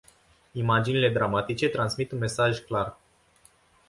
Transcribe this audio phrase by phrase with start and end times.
[0.55, 2.95] Imaginile dramatice transmit un mesaj clar.